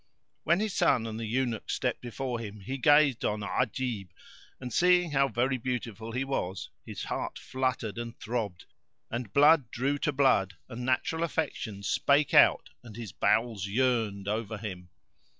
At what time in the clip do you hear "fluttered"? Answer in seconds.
7.37-7.99